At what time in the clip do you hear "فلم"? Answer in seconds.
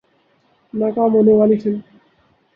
1.61-1.79